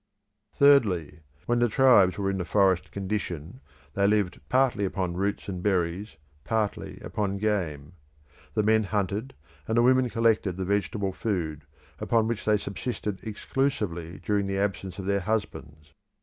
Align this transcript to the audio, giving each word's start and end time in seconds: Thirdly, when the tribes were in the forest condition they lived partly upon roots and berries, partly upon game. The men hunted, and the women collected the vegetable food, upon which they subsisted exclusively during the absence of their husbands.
Thirdly, 0.51 1.19
when 1.45 1.59
the 1.59 1.69
tribes 1.69 2.17
were 2.17 2.31
in 2.31 2.39
the 2.39 2.43
forest 2.43 2.91
condition 2.91 3.61
they 3.93 4.07
lived 4.07 4.39
partly 4.49 4.83
upon 4.83 5.15
roots 5.15 5.47
and 5.47 5.61
berries, 5.61 6.15
partly 6.43 6.99
upon 7.01 7.37
game. 7.37 7.93
The 8.55 8.63
men 8.63 8.85
hunted, 8.85 9.35
and 9.67 9.77
the 9.77 9.83
women 9.83 10.09
collected 10.09 10.57
the 10.57 10.65
vegetable 10.65 11.13
food, 11.13 11.65
upon 11.99 12.27
which 12.27 12.45
they 12.45 12.57
subsisted 12.57 13.19
exclusively 13.23 14.17
during 14.25 14.47
the 14.47 14.57
absence 14.57 14.97
of 14.97 15.05
their 15.05 15.19
husbands. 15.19 15.93